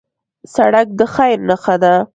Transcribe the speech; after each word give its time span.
سړک 0.53 0.87
د 0.99 1.01
خیر 1.13 1.37
نښه 1.49 1.75
ده. 1.83 1.93